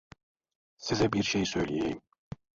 Size 0.77 1.13
bir 1.13 1.23
şey 1.23 1.45
söyleyeyim. 1.45 2.01